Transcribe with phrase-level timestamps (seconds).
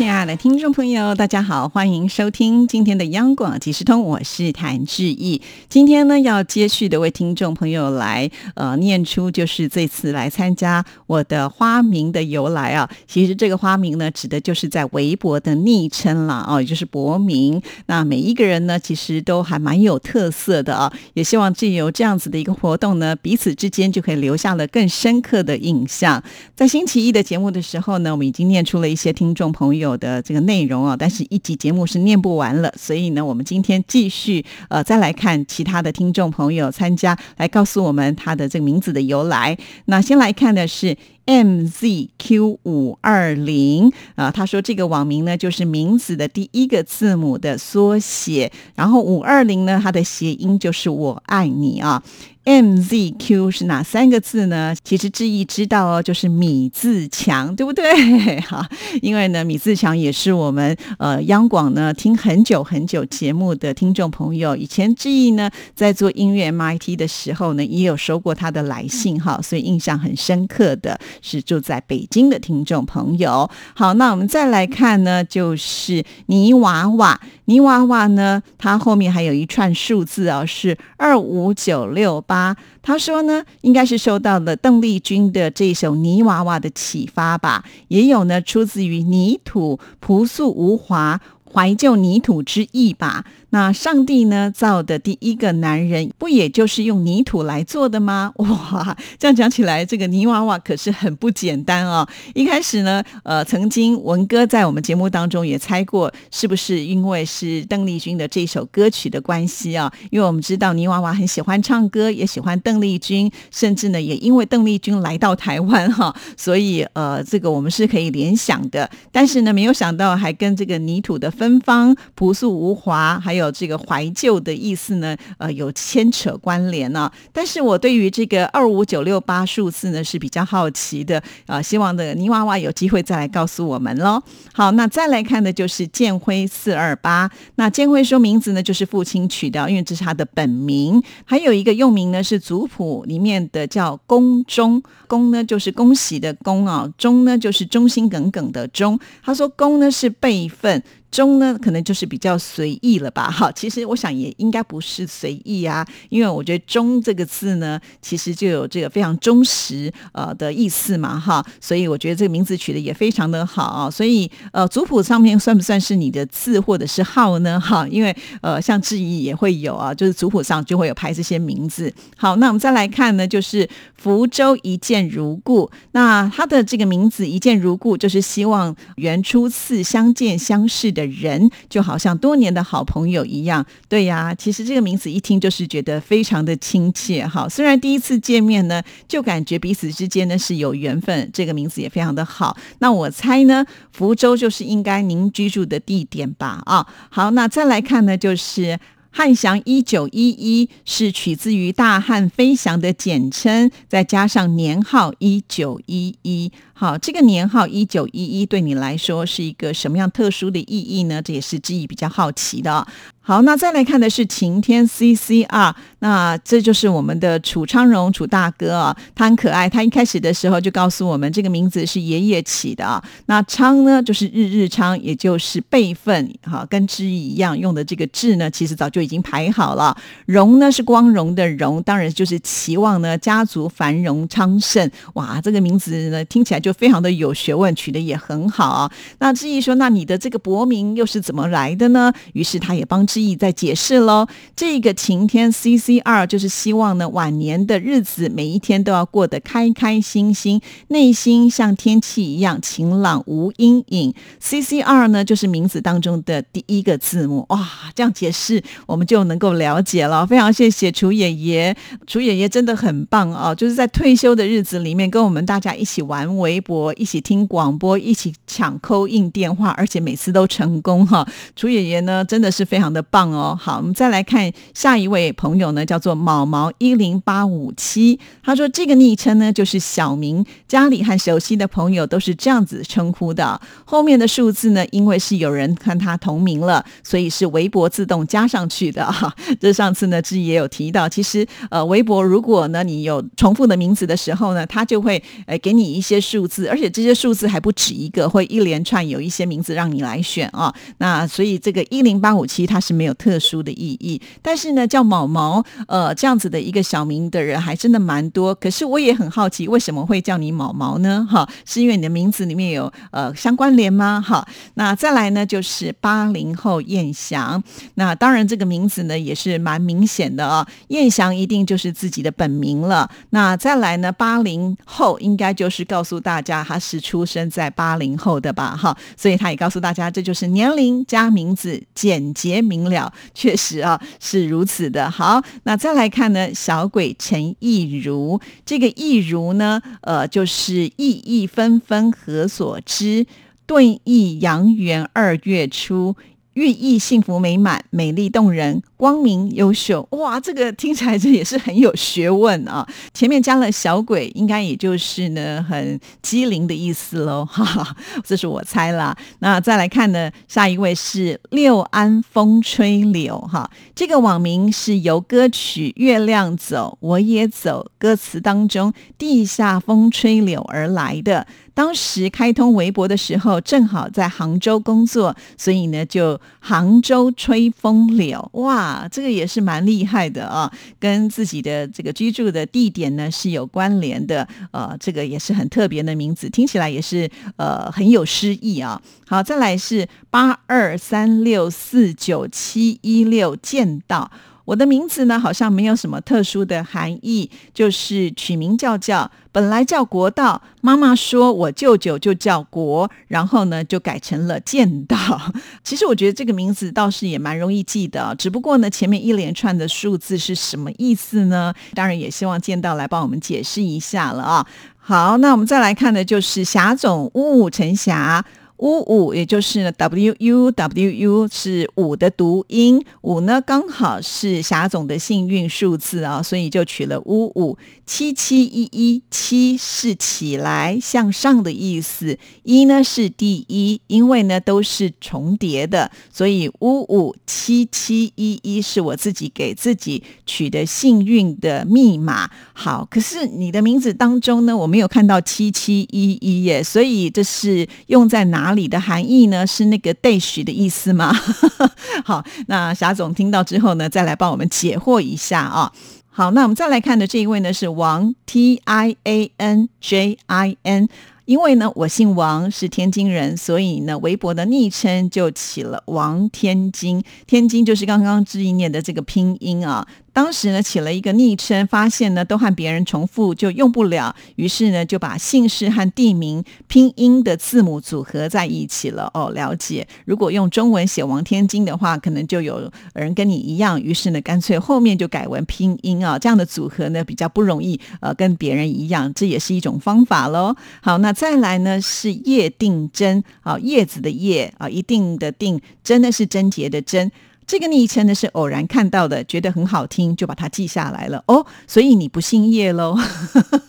[0.00, 5.42] 亲爱的听众朋友，大家好，欢迎收听今天的央广即时通，我是谭志毅。
[5.68, 12.88] 今天呢，要接续的为听众朋友来呃念出，就是这次来参加我的花名的由来啊。
[13.06, 17.60] 其实这个花名呢，指的就是在微博的昵称了哦，也就是博名。
[17.84, 20.90] 那每一个人呢，其实都还蛮有特色的啊。
[21.12, 26.24] 也希望借由这样子的一个活动呢，彼此之间就可以留下了更深刻的印象。
[26.56, 29.89] 在星期一的节目的时候呢，我们已经念出了一些听众朋友。
[29.90, 39.58] 我的这个内容啊，但是一集节目是念不完了，所以呢，我们今天继续呃再来看其他的听众朋友参加来告诉我们他的这个名字的由来。
[39.86, 52.02] 那先来看的是 MZQ 五二零啊，他说这个网名呢就是名字的第一个字母的缩写，然后五二零呢它的谐音就是我爱你啊。
[52.42, 54.74] MZQ 是哪三个字呢？
[54.82, 57.84] 其实志毅知道哦，就是米自强，对不对？
[58.40, 58.66] 哈，
[59.02, 64.56] 因为呢，米自强也是我们呃央广呢听很久很久节目的听众朋友。
[64.56, 73.48] 以前志毅呢在做音乐 MIT 的时候呢，也有收过他的来信哈，所以印象很深刻的是住在北京的听众朋友。
[73.74, 82.24] 好，那我们再来看呢，就是泥娃娃，泥娃娃呢，它后面还有一串数字哦，是二五九六。
[82.30, 91.20] 八，他说呢，应该是受到了邓丽君的这首《泥娃娃》的启发吧，也有呢出自于泥土朴素无华。
[91.52, 93.24] 怀旧泥土之意吧。
[93.52, 98.32] 那上帝呢造的第一个男人，不也就是用泥土来做的吗？
[98.38, 102.06] 哇，这样讲起来，这个泥娃娃可是很不简单哦。
[102.32, 109.92] 一开始呢，呃，曾经文哥在我们节目当中也猜过，是不是因为是邓丽君的这首歌曲的关系啊？
[110.12, 118.88] 因为我们知道泥娃娃很喜欢唱歌，也喜欢邓丽君，甚至呢，也因为邓丽君来到台湾哈，所以呃，这个我们是可以联想的。
[119.10, 121.28] 但是呢，没有想到还跟这个泥土的。
[121.40, 127.10] 芬芳、朴素无华，还有这个怀旧的意思呢，呃，有牵扯关联呢。
[127.32, 134.22] 但是我对于这个二五九六八数字呢是比较好奇的啊，希望的泥娃娃有机会再来告诉我们喽。
[134.52, 137.30] 好，那再来看的就是建辉四二八。
[137.54, 141.02] 那建辉说名字呢就是父亲取的，因为这是他的本名。
[141.24, 149.00] 还有一个用名呢是族谱里面的叫恭忠，恭呢就是恭喜的恭啊，忠呢就是忠心耿耿的忠。
[149.24, 150.82] 他说恭呢是辈分。
[151.10, 153.30] 忠呢，可能就是比较随意了吧？
[153.30, 163.90] 哈，其实我想也应该不是随意啊，因为我觉得“忠”这个字呢，其实就有这个非常忠实呃的意思嘛，哈，所以我觉得这个名字取得也非常的好啊。
[163.90, 167.58] 所以呃，族谱上面算不算是你的字或者是号呢？
[167.58, 171.92] 哈，因为呃，像质疑也会有啊，就是族谱上就会有排这些名字。
[172.16, 180.99] 好，那我们再来看呢，就是福州一见如故，那他的这个名字一见如故，就是希望原初次相见相识的。
[181.00, 187.48] 的人就好像多年的好朋友一样，对呀，其实这个名字一听就是觉得非常的亲切哈。
[187.48, 192.56] 虽然第一次见面呢，就感觉彼此之间呢是有缘分，这个名字也非常的好。
[192.80, 196.62] 那我猜呢，福州就是应该您居住的地点吧？
[196.66, 198.78] 啊，好，那再来看呢，就是
[199.10, 206.50] 汉翔一九一一是取自于大汉飞翔的简称，再加上年号一九一一。
[206.72, 211.20] 好，这个年号一九一一对你来说是一个什么样特殊的意义呢？
[211.20, 212.86] 这也是志毅比较好奇的。
[213.30, 219.68] 好，那再来看的是晴天 CCR，那这就是我们的楚昌荣楚大哥啊，他很可爱。
[219.68, 223.00] 他一开始的时候就告诉我们，这个名字是爷爷起的啊。
[223.26, 229.96] 那昌呢，就是日日昌，也就是辈分，哈，跟志毅一样用的这个志呢，其实早就已经排好了。
[230.26, 234.90] 荣呢是光荣的荣，当然就是期望呢家族繁荣昌盛。
[235.14, 236.72] 哇，这个名字呢听起来就。
[236.72, 238.90] 非常的有学问，取得也很好啊。
[239.18, 244.26] 那志毅说：“那你的这个博名又是怎么来的呢？”于是他也帮志意在解释喽。
[244.56, 254.14] 这个晴天 C C 二就是希望呢晚年的日子每一天都要过得开开心心，内心像天气一样晴朗无阴影。
[254.38, 257.44] C C 二呢就是名字当中的第一个字母。
[257.50, 260.24] 哇，这样解释我们就能够了解了。
[260.24, 261.76] 非常谢谢楚爷爷，
[262.06, 263.52] 楚爷爷真的很棒啊！
[263.52, 266.60] 就是在退休的日子里面跟我们大家一起玩微。
[266.60, 271.26] 博一起听广播，一起抢扣印电话，而且每次都成功哈！
[271.56, 273.58] 楚爷爷呢，真的是非常的棒哦。
[273.60, 283.60] 好，我们再来看下一位朋友呢，叫做毛毛一零八五七，他说这个昵称呢就是小名，家里和熟悉的朋友都是这样子称呼的。
[283.84, 289.34] 后面的数字呢，因为是有人和他同名了，所以是微博自动加上去的哈。
[289.60, 300.72] 这上次呢，志毅也有提到，其实呃，微博如果呢你有重复的名字的时候呢，他就会呃给你一些数字，而且这些数字还不止一个，会一连串有一些名字让你来选啊。
[300.98, 308.52] 那所以这个一零八五七它是是没有特殊的意义，但是呢，叫毛毛呃这样子的一个小名的人还真的蛮多。
[308.56, 311.24] 可是我也很好奇，为什么会叫你毛毛呢？
[311.30, 314.20] 哈，是因为你的名字里面有呃相关联吗？
[314.20, 314.44] 哈，
[314.74, 317.62] 那再来呢，就是八零后燕翔，
[317.94, 323.08] 那当然这个名字呢也是蛮明显的啊，燕翔一定就是自己的本名了。
[323.30, 328.76] 那再来呢，八零后应该就是告诉大家他是出生在八零后的吧？
[328.76, 335.10] 哈，所以他也告诉大家这就是年龄加名字，简洁明了，确实啊是如此的。
[335.10, 343.26] 好，那再来看呢，小鬼陈亦如，这个亦如呢，呃，就是意意纷纷何所知？
[343.66, 346.16] 顿意阳元二月初。
[346.54, 350.06] 寓意幸福美满、美丽动人、光明优秀。
[350.10, 352.86] 哇，这个听起来这也是很有学问啊！
[353.14, 359.16] 前面加了小鬼，应该也就是呢很机灵的意思喽，哈哈，这是我猜啦。
[359.38, 371.46] 那再来看呢，下一位是六安风吹柳，哈，这个网名是由歌曲《月亮走我也走》歌词当中“地下风吹柳”而来的。
[371.72, 389.00] 当时开通微博的时候，正好在杭州工作，所以呢，就杭州吹风柳，哇，这个也是蛮厉害的啊，跟自己的这个居住的地点呢是有关联的，呃，这个也是很特别的名字，听起来也是呃很有诗意啊。
[389.26, 394.30] 好，再来是八二三六四九七一六见到。
[394.70, 405.16] 我的名字呢，好像没有什么特殊的含义，就是取名叫叫，本来叫国道，妈妈说我舅舅就叫国，然后呢就改成了剑道。
[405.82, 411.74] 其实我觉得这个名字倒是也蛮容易记的，只不过呢前面一连串的数字是什么意思呢？
[411.96, 414.64] 当然也希望剑道来帮我们解释一下了啊。
[414.98, 418.44] 好，那我们再来看的就是霞总乌五陈霞。
[418.80, 427.76] 五五，也就是，W U W U 是五的读音，五呢刚好是霞总的幸运数字啊，所以就取了五五。
[428.06, 442.50] 七七一一，七是起来向上的意思，一呢是第一，因为呢都是重叠的，所以五五七七一一是我自己给自己取的幸运的密码。
[442.72, 448.69] 好，可是你的名字当中呢，我没有看到七七一一耶，所以这是用在哪？
[448.72, 449.66] 里的含义呢？
[449.66, 451.32] 是那个 dash 的意思吗？
[452.24, 455.92] 好，那霞总听到之后呢，再来帮我们解惑一下啊。
[456.28, 461.08] 好，那我们再来看的这一位呢，是王 T I A N J I N。
[461.46, 467.20] 因为呢，我姓王，是天津人，所以呢，微博的昵称就起了王天津。
[467.48, 470.06] 天津就是刚刚志毅念的这个拼音啊。
[470.40, 479.30] 当时呢，起了一个昵称，发现呢都和别人重复，就用不了，于是呢就把姓氏和地名拼音的字母组合在一起了。
[479.34, 480.08] 哦，了解。
[480.24, 490.74] 如果用中文写王天津的话，可能就有人跟你一样，于是呢干脆后面就改为拼音啊，这样的组合呢比较不容易呃跟别人一样，这也是一种方法喽。
[491.02, 497.30] 好，那再来呢是叶定真啊，叶子的叶啊，一定的定，真的是贞洁的贞。
[497.70, 501.64] 这个昵称呢是偶然看到的，觉得很好听，就把它记下来了哦。
[501.86, 503.16] 所以你不姓叶喽？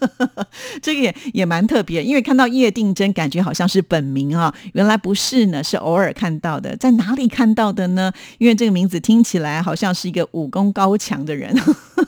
[0.84, 6.78] 这个也也蛮特别，因为看到叶定真，感觉好像是本名啊，原来不是呢，是偶尔看到的。
[6.78, 8.14] 在哪里看到的呢？
[8.38, 11.52] 因为这个名字听起来好像是一个武功高强的人，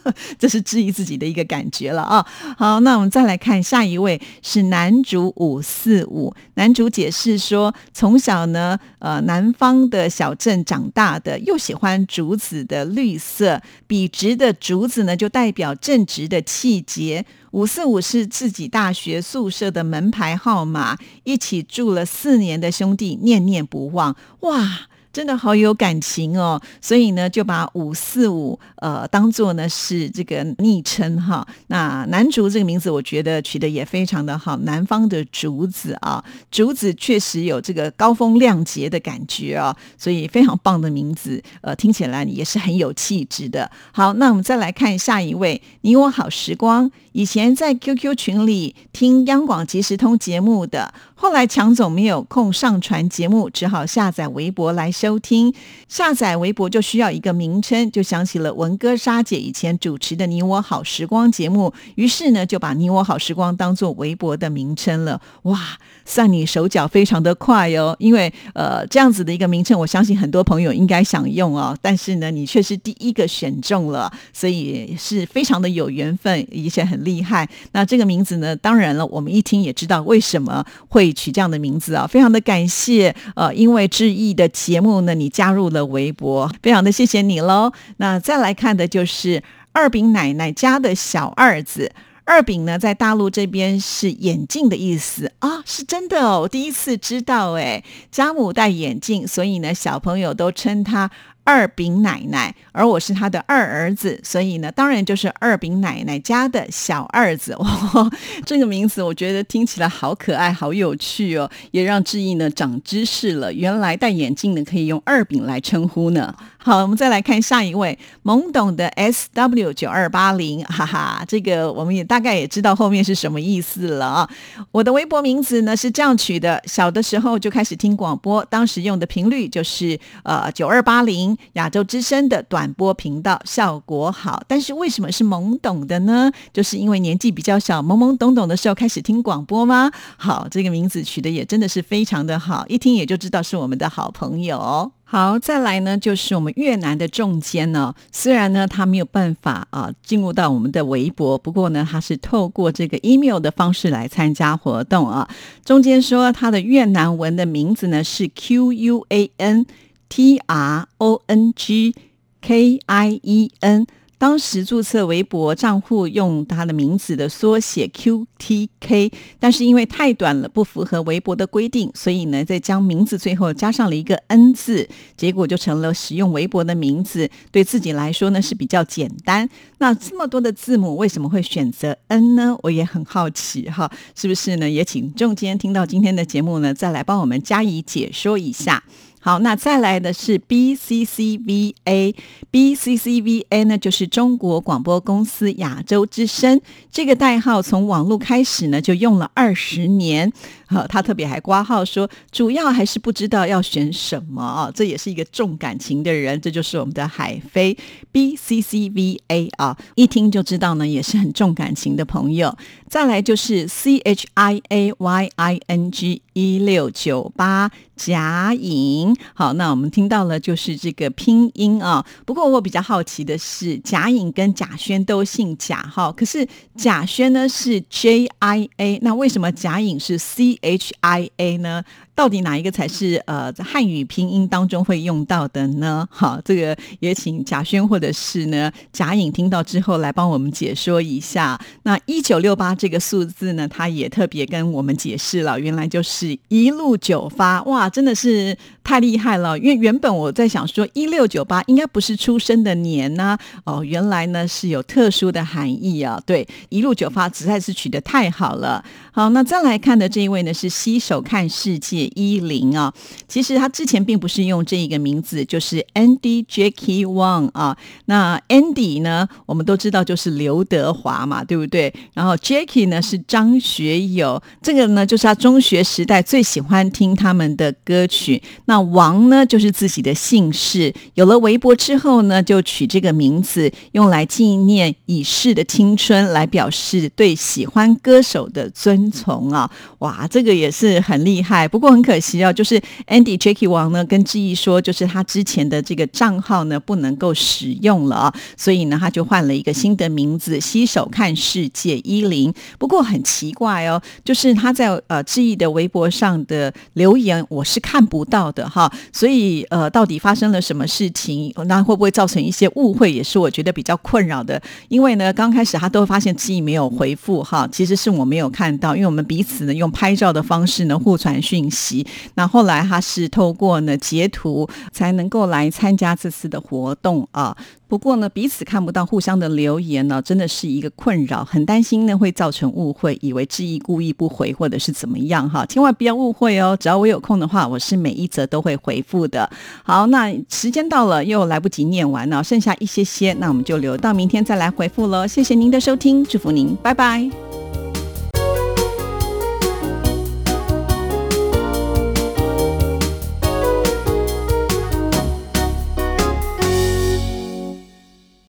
[0.37, 2.23] 这是质疑自己的一个感觉了啊。
[2.55, 11.57] 好，那我们再来看下一位是男主五四五，男主解释说，从小呢，呃，南方的小镇长大的，又。
[11.63, 17.25] 喜欢竹子的绿色，笔直的竹子呢，就代表正直的气节。
[17.51, 24.13] 五四五是自己大学宿舍的门牌号码，一起住了四年的兄弟念念不忘。
[24.41, 24.89] 哇！
[25.13, 31.47] 真的好有感情哦，所以呢，就把五四五呃当做呢是这个昵称哈。
[31.67, 43.69] 那南竹这个名字，我觉得取得也非常的好，南方的竹子啊，竹子确实有这个高风亮节的感觉啊，所以非常棒的名字，呃，听起来也是很有气质的。
[43.91, 54.93] 好，那我们再来看下一位，你我好时光，以前在 QQ 群里听央广即时通节目的，后来强总没有空上传节目，只好下载微博来。
[54.93, 55.53] 收听。
[55.89, 65.19] 下载微博就需要一个名称，就想起了文哥莎姐以前主持的《你我好时光》节目，于是呢就把《你我好时光》当做微博的名称了。
[65.43, 65.59] 哇，
[66.05, 77.49] 算你手脚非常的快哦，因为呃这样子的一个名称，我相信很多朋友应该想用哦，但是呢你却是第一个选中了，所以是非常的有缘分，而且很厉害。
[77.73, 85.83] 那这个名字呢，当然了，我们一听也知道为什么会取这样的名字啊，非常的感谢呃，因为志毅的节目呢，你加入了。
[85.93, 87.71] 微博，非常的谢谢你喽。
[87.97, 89.43] 那再来看的就是
[89.73, 91.91] 二饼奶奶家的小二子。
[92.25, 97.83] 二饼呢，在大陆这边是眼镜的意思啊，是真的哦，我第一次知道哎。
[98.09, 101.11] 家母戴眼镜，所以呢，小朋友都称他。
[101.45, 107.55] 二饼奶奶，而我是他的二儿子，所以呢，当然就是二饼奶奶家的小二子。
[107.57, 107.67] 哇，
[108.45, 113.51] 这个名字我觉得听起来好可爱、好有趣哦，也让志毅呢长知识了。
[113.51, 116.33] 原来戴眼镜呢可以用二饼来称呼呢。
[116.57, 124.29] 好，我们再来看下一位懵懂的 S W 九二八零，哈哈，这个我们也大概也知道后面是什么意思了啊。
[124.71, 131.32] 我的微博名字呢是这样取的，小的时候就开始听广播，当时用的频率就是呃九二八零。
[131.53, 136.31] 亚洲之声的短波频道效果好，但是为什么是懵懂的呢？
[136.51, 139.91] 就是因为年纪比较小，懵懵懂懂的时候开始听广播吗？
[140.17, 144.91] 好，这个名字取得也真的是非常的好，一听也就知道是我们的好朋友。
[145.05, 155.29] 好，再来呢，就是我们越南的中间呢，虽然呢他没有办法啊进入到我们的微博，不过呢他是透过这个 email 的方式来参加活动啊。
[155.63, 159.67] 中间说他的越南文的名字呢是 Q U A N。
[160.09, 161.95] T R O N G
[162.41, 177.29] K I E N，当时注册微博账户用他的名字的缩写 Q T K，但是因为太短了，不符合微博的规定，所以呢，再将名字最后加上了一个 N 字，结果就成了使用微博的名字。
[177.51, 179.49] 对自己来说呢是比较简单。
[179.79, 182.55] 那这么多的字母为什么会选择 N 呢？
[182.63, 184.69] 我也很好奇哈，是不是呢？
[184.69, 188.83] 也请众今天听到今天的节目呢，再来帮我们加以解说一下。
[189.25, 196.59] 好，那再来的是 B C C V A，B C C V A 呢，就是中国广播公司亚洲之声
[196.91, 200.29] 这个代号，从网络开始呢，就用了二十年。
[200.65, 207.77] 好，他特别还挂号说，主要还是不知道要选什么啊，这也是一个重感情的人，这就是我们的海飞
[208.11, 212.53] B C C V A 啊，一听就知道呢，也是很重感情的朋友。
[212.93, 217.71] 再来就是 C H I A Y I N G 一六九八。
[217.95, 222.03] 贾颖，好，那我们听到了就是这个拼音啊。
[222.25, 226.45] 不过我比较好奇的是，贾颖跟贾轩都姓贾哈，可是
[226.75, 231.83] 贾轩呢是 J I A，那为什么贾颖是 C H I A 呢？
[232.15, 236.07] 到底哪一个才是呃汉语拼音当中会用到的呢？
[236.11, 241.59] 好，这个也请贾轩或者是呢贾颖听到之后来帮我们解说一下。
[241.83, 249.57] 那一九六八这个数字呢，他也特别跟我们解释了，原来就是一路九发，哇，真的是太厉害了！
[249.57, 256.21] 因为原本我在想说一六九八应该不是出生的年呢，哦，原来呢是有特殊的含义啊。
[256.25, 258.83] 对，一路九发实在是取得太好了。
[259.11, 262.03] 好，那再来看的这一位呢是洗手看世界。
[262.15, 262.93] 一零啊，
[263.27, 267.77] 其实他之前并不是用这一个名字，就是 Andy Jackie Wang 啊。
[268.05, 271.93] 那 Andy 呢，我们都知道就是刘德华嘛，对不对？
[272.13, 278.41] 然后 Jackie 呢是张学友，这个呢就是他中学时代最喜欢听他们的歌曲。
[278.65, 289.69] 那那王呢就是自己的姓氏，有了微博之后呢，就取这个名字，用来纪念已逝的青春，来表示对喜欢歌手的尊崇啊。
[289.99, 291.65] 哇，这个也是很厉害。
[291.67, 291.93] 不过。
[291.93, 302.51] 很可惜啊，就是 Andy Jackie 王呢跟志毅说，就是他之前的这个账号呢不能够使用了啊，所以呢他就换了一个新的名字，洗手看世界一零。
[302.79, 311.53] 不过很奇怪哦，就是他在呃志毅的微博上的留言我是看不到的哈，所以呃到底发生了什么事情？
[311.67, 313.11] 那会不会造成一些误会？
[313.11, 314.61] 也是我觉得比较困扰的。
[314.89, 322.05] 因为呢刚开始他都发现自己没有回复哈，其实是我没有看到，因为我们彼此呢用拍照的方式呢互传讯息。
[322.35, 327.55] 那后来他是透过呢截图才能够来参加这次的活动啊。
[327.93, 336.75] 不过呢，彼此看不到互相的留言呢，真的是一个困扰，很担心呢会造成误会，以为质疑故意不回或者是怎么样哈，千万不要误会哦。
[336.79, 339.47] 只要我有空的话，我是每一则都会回复的。
[339.83, 345.27] 好，那时间到了又来不及念完了，剩下一些些，那我们就留到明天再来回复喽。
[345.27, 347.62] 谢谢您的收听，祝福您，拜拜。